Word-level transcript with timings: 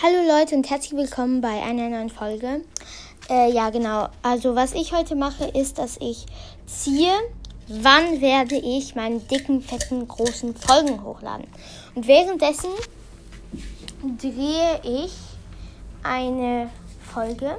Hallo 0.00 0.18
Leute 0.28 0.54
und 0.54 0.70
herzlich 0.70 0.92
willkommen 0.92 1.40
bei 1.40 1.60
einer 1.60 1.88
neuen 1.88 2.08
Folge. 2.08 2.60
Äh, 3.28 3.50
ja, 3.50 3.70
genau. 3.70 4.08
Also 4.22 4.54
was 4.54 4.72
ich 4.72 4.92
heute 4.92 5.16
mache, 5.16 5.46
ist, 5.46 5.80
dass 5.80 5.96
ich 5.96 6.24
ziehe, 6.66 7.10
wann 7.66 8.20
werde 8.20 8.54
ich 8.54 8.94
meine 8.94 9.18
dicken, 9.18 9.60
fetten, 9.60 10.06
großen 10.06 10.54
Folgen 10.54 11.02
hochladen. 11.02 11.48
Und 11.96 12.06
währenddessen 12.06 12.70
drehe 14.18 14.80
ich 14.84 15.12
eine 16.04 16.70
Folge, 17.12 17.56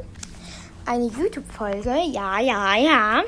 eine 0.86 1.08
YouTube-Folge. 1.08 1.94
Ja, 2.10 2.40
ja, 2.40 2.78
ja. 2.78 3.24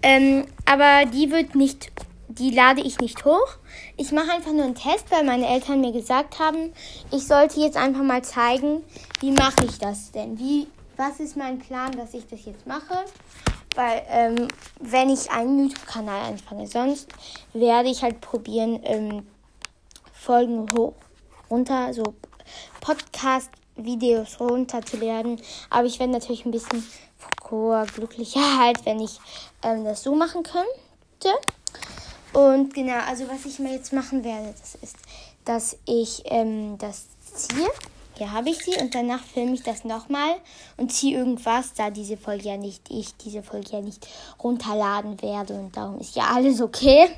Ähm, 0.00 0.46
aber 0.64 1.04
die 1.10 1.30
wird 1.30 1.54
nicht 1.54 1.92
die 2.38 2.50
lade 2.50 2.80
ich 2.80 2.98
nicht 2.98 3.24
hoch. 3.24 3.56
Ich 3.96 4.12
mache 4.12 4.32
einfach 4.32 4.52
nur 4.52 4.64
einen 4.64 4.74
Test, 4.74 5.10
weil 5.10 5.24
meine 5.24 5.46
Eltern 5.46 5.80
mir 5.80 5.92
gesagt 5.92 6.38
haben, 6.38 6.72
ich 7.10 7.26
sollte 7.26 7.60
jetzt 7.60 7.76
einfach 7.76 8.02
mal 8.02 8.22
zeigen, 8.22 8.82
wie 9.20 9.30
mache 9.30 9.64
ich 9.64 9.78
das 9.78 10.10
denn? 10.10 10.38
Wie, 10.38 10.66
was 10.96 11.20
ist 11.20 11.36
mein 11.36 11.58
Plan, 11.58 11.92
dass 11.92 12.14
ich 12.14 12.26
das 12.28 12.44
jetzt 12.44 12.66
mache? 12.66 13.04
Weil 13.74 14.02
ähm, 14.08 14.48
wenn 14.80 15.10
ich 15.10 15.30
einen 15.30 15.68
YouTube-Kanal 15.68 16.32
anfange, 16.32 16.66
sonst 16.66 17.08
werde 17.52 17.88
ich 17.88 18.02
halt 18.02 18.20
probieren, 18.20 18.80
ähm, 18.84 19.26
Folgen 20.12 20.66
hoch, 20.76 20.94
runter, 21.50 21.92
so 21.92 22.14
Podcast-Videos 22.80 24.40
runterzuladen. 24.40 25.40
Aber 25.70 25.86
ich 25.86 25.98
werde 25.98 26.12
natürlich 26.12 26.46
ein 26.46 26.52
bisschen 26.52 26.84
froher, 27.42 27.86
glücklicher 27.86 28.58
halt, 28.58 28.86
wenn 28.86 29.00
ich 29.00 29.18
ähm, 29.62 29.84
das 29.84 30.02
so 30.02 30.14
machen 30.14 30.42
könnte. 30.42 31.38
Und 32.34 32.74
genau, 32.74 32.98
also 33.08 33.28
was 33.28 33.44
ich 33.46 33.58
mir 33.58 33.72
jetzt 33.72 33.92
machen 33.92 34.24
werde, 34.24 34.52
das 34.60 34.74
ist, 34.74 34.96
dass 35.44 35.76
ich 35.86 36.22
ähm, 36.26 36.76
das 36.78 37.06
ziehe. 37.32 37.68
Hier 38.16 38.30
habe 38.30 38.50
ich 38.50 38.58
sie 38.58 38.76
und 38.80 38.94
danach 38.94 39.22
filme 39.24 39.54
ich 39.54 39.62
das 39.62 39.84
nochmal 39.84 40.36
und 40.76 40.92
ziehe 40.92 41.16
irgendwas, 41.16 41.74
da 41.74 41.90
diese 41.90 42.16
Folge 42.16 42.48
ja 42.48 42.56
nicht, 42.56 42.88
ich 42.90 43.16
diese 43.16 43.42
Folge 43.42 43.70
ja 43.72 43.80
nicht 43.80 44.06
runterladen 44.42 45.20
werde 45.22 45.54
und 45.54 45.76
darum 45.76 45.98
ist 45.98 46.14
ja 46.14 46.24
alles 46.32 46.60
okay. 46.60 47.08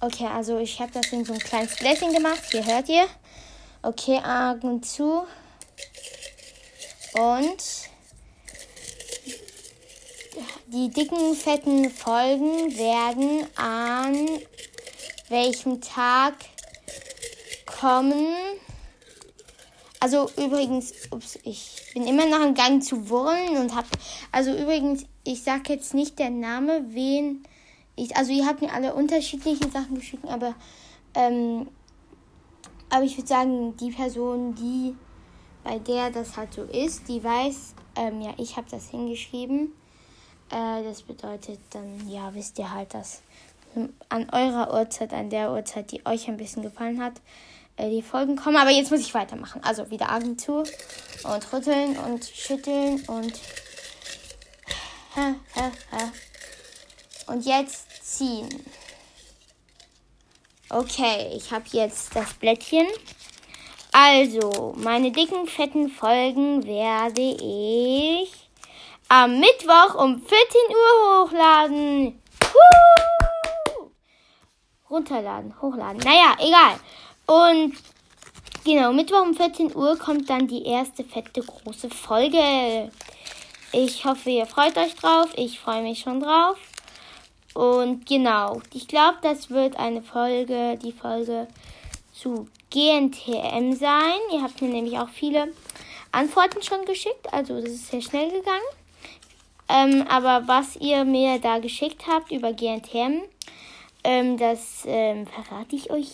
Okay, 0.00 0.26
also 0.26 0.58
ich 0.58 0.80
habe 0.80 0.92
das 0.92 1.12
in 1.12 1.24
so 1.24 1.32
ein 1.32 1.38
kleines 1.38 1.76
Gläschen 1.76 2.12
gemacht. 2.12 2.42
Hier 2.50 2.64
hört 2.64 2.88
ihr. 2.88 3.06
Okay, 3.82 4.18
Augen 4.18 4.82
zu. 4.82 5.24
Und 7.14 7.62
die 10.68 10.90
dicken, 10.90 11.34
fetten 11.34 11.90
Folgen 11.90 12.76
werden 12.76 13.46
an 13.56 14.28
welchem 15.28 15.80
Tag 15.80 16.34
kommen. 17.80 18.26
Also 20.00 20.28
übrigens, 20.36 20.92
ups, 21.10 21.38
ich 21.44 21.82
bin 21.94 22.06
immer 22.06 22.26
noch 22.26 22.44
im 22.44 22.54
Gang 22.54 22.82
zu 22.82 23.08
wurren 23.08 23.56
und 23.56 23.74
hab. 23.74 23.86
Also 24.32 24.52
übrigens, 24.52 25.04
ich 25.24 25.42
sag 25.42 25.68
jetzt 25.68 25.94
nicht 25.94 26.18
der 26.18 26.30
Name, 26.30 26.84
wen 26.88 27.44
ich. 27.94 28.16
Also 28.16 28.32
ihr 28.32 28.46
habt 28.46 28.60
mir 28.60 28.72
alle 28.72 28.94
unterschiedliche 28.94 29.70
Sachen 29.70 29.94
geschickt, 29.94 30.26
aber 30.26 30.54
ähm, 31.14 31.68
aber 32.90 33.04
ich 33.04 33.16
würde 33.16 33.28
sagen, 33.28 33.76
die 33.76 33.90
Person, 33.90 34.54
die 34.54 34.94
bei 35.64 35.78
der 35.78 36.10
das 36.10 36.36
halt 36.36 36.52
so 36.52 36.62
ist, 36.62 37.08
die 37.08 37.22
weiß, 37.22 37.74
ähm, 37.96 38.20
ja, 38.20 38.32
ich 38.36 38.56
habe 38.56 38.68
das 38.70 38.90
hingeschrieben. 38.90 39.72
Äh, 40.50 40.84
das 40.84 41.02
bedeutet 41.02 41.58
dann, 41.70 42.08
ja, 42.08 42.34
wisst 42.34 42.58
ihr 42.58 42.72
halt, 42.72 42.94
dass 42.94 43.22
an 44.08 44.30
eurer 44.30 44.72
Uhrzeit, 44.72 45.12
an 45.12 45.28
der 45.30 45.52
Uhrzeit, 45.52 45.90
die 45.92 46.04
euch 46.06 46.28
ein 46.28 46.36
bisschen 46.36 46.62
gefallen 46.62 47.02
hat, 47.02 47.14
äh, 47.76 47.90
die 47.90 48.02
Folgen 48.02 48.36
kommen. 48.36 48.56
Aber 48.56 48.70
jetzt 48.70 48.90
muss 48.90 49.00
ich 49.00 49.14
weitermachen. 49.14 49.62
Also 49.64 49.90
wieder 49.90 50.14
Augen 50.14 50.38
zu 50.38 50.58
und 51.24 51.52
rütteln 51.52 51.96
und 51.98 52.24
schütteln 52.24 53.02
und 53.06 53.32
und 57.26 57.46
jetzt 57.46 58.04
ziehen. 58.04 58.48
Okay, 60.68 61.32
ich 61.34 61.50
habe 61.52 61.64
jetzt 61.72 62.14
das 62.14 62.34
Blättchen. 62.34 62.86
Also, 63.92 64.74
meine 64.76 65.10
dicken, 65.10 65.46
fetten 65.46 65.88
Folgen 65.88 66.66
werde 66.66 67.22
ich 67.22 68.45
am 69.08 69.38
Mittwoch 69.38 69.94
um 69.94 70.20
14 70.20 70.36
Uhr 70.70 71.24
hochladen. 71.24 72.20
Woo! 72.40 73.90
Runterladen, 74.90 75.54
hochladen. 75.60 75.98
Naja, 75.98 76.36
egal. 76.38 76.80
Und 77.26 77.74
genau, 78.64 78.92
Mittwoch 78.92 79.22
um 79.22 79.34
14 79.34 79.74
Uhr 79.76 79.96
kommt 79.98 80.28
dann 80.28 80.46
die 80.48 80.64
erste 80.64 81.04
fette 81.04 81.42
große 81.42 81.90
Folge. 81.90 82.90
Ich 83.72 84.04
hoffe, 84.04 84.30
ihr 84.30 84.46
freut 84.46 84.76
euch 84.76 84.94
drauf. 84.94 85.28
Ich 85.36 85.60
freue 85.60 85.82
mich 85.82 86.00
schon 86.00 86.20
drauf. 86.20 86.56
Und 87.54 88.06
genau, 88.06 88.60
ich 88.72 88.86
glaube, 88.86 89.18
das 89.22 89.50
wird 89.50 89.78
eine 89.78 90.02
Folge, 90.02 90.78
die 90.82 90.92
Folge 90.92 91.48
zu 92.12 92.48
GNTM 92.70 93.72
sein. 93.72 94.18
Ihr 94.32 94.42
habt 94.42 94.60
mir 94.60 94.68
nämlich 94.68 94.98
auch 94.98 95.08
viele 95.08 95.48
Antworten 96.12 96.62
schon 96.62 96.84
geschickt. 96.84 97.32
Also 97.32 97.60
das 97.60 97.70
ist 97.70 97.88
sehr 97.88 98.02
schnell 98.02 98.30
gegangen. 98.30 98.66
Ähm, 99.68 100.04
aber 100.08 100.46
was 100.46 100.76
ihr 100.76 101.04
mir 101.04 101.38
da 101.38 101.58
geschickt 101.58 102.06
habt 102.06 102.30
über 102.30 102.52
GNTM, 102.52 103.22
ähm, 104.04 104.38
das 104.38 104.84
ähm, 104.86 105.26
verrate 105.26 105.74
ich 105.74 105.90
euch 105.90 106.08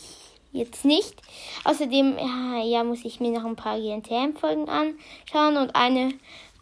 jetzt 0.52 0.84
nicht. 0.84 1.14
Außerdem 1.64 2.16
ja, 2.18 2.62
ja, 2.62 2.84
muss 2.84 3.04
ich 3.04 3.20
mir 3.20 3.30
noch 3.30 3.44
ein 3.44 3.56
paar 3.56 3.78
GNTM-Folgen 3.78 4.68
anschauen 4.68 5.56
und 5.56 5.74
eine 5.74 6.14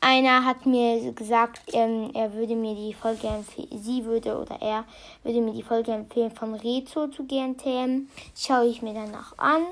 einer 0.03 0.47
hat 0.47 0.65
mir 0.65 1.13
gesagt, 1.13 1.61
ähm, 1.75 2.11
er 2.15 2.33
würde 2.33 2.57
mir 2.57 2.75
die 2.75 2.95
Folge 2.95 3.27
empfehlen, 3.27 3.69
sie 3.83 4.05
würde 4.07 4.39
oder 4.39 4.57
er 4.63 4.85
würde 5.23 5.43
mir 5.43 5.53
die 5.53 5.63
Folge 5.63 5.93
empfehlen 5.93 6.31
von 6.31 6.55
Rezo 6.55 7.09
zu 7.09 7.25
GNTM. 7.25 8.09
Schaue 8.35 8.67
ich 8.67 8.81
mir 8.81 8.95
danach 8.95 9.37
an. 9.37 9.63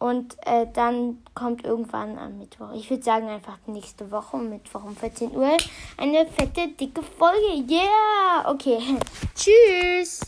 Und 0.00 0.34
äh, 0.46 0.66
dann 0.72 1.18
kommt 1.34 1.62
irgendwann 1.62 2.18
am 2.18 2.38
Mittwoch, 2.38 2.72
ich 2.74 2.88
würde 2.88 3.02
sagen 3.02 3.28
einfach 3.28 3.58
nächste 3.66 4.10
Woche 4.10 4.38
Mittwoch 4.38 4.82
um 4.82 4.96
14 4.96 5.36
Uhr, 5.36 5.58
eine 5.98 6.26
fette, 6.26 6.68
dicke 6.68 7.02
Folge. 7.02 7.70
Yeah! 7.70 8.50
Okay. 8.50 8.78
Tschüss! 9.34 10.20